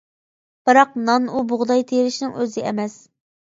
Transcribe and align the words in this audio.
بىراق 0.69 0.95
نان 1.03 1.29
ئۇ 1.35 1.45
بۇغداي 1.53 1.87
تېرىشنىڭ 1.95 2.35
ئۆزى 2.35 2.69
ئەمەس. 2.69 3.01